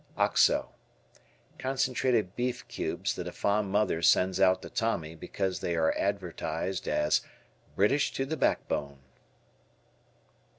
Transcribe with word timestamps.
Oxo. 0.17 0.73
Concentrated 1.59 2.35
beef 2.35 2.67
cubes 2.67 3.13
that 3.13 3.27
a 3.27 3.31
fond 3.31 3.69
mother 3.69 4.01
sends 4.01 4.39
out 4.41 4.63
to 4.63 4.69
Tommy 4.71 5.13
because 5.13 5.59
they 5.59 5.75
are 5.75 5.93
advertised 5.95 6.87
as 6.87 7.21
"British 7.75 8.11
to 8.13 8.25
the 8.25 8.35
Backbone." 8.35 8.97